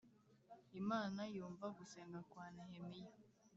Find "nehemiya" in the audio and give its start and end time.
2.55-3.09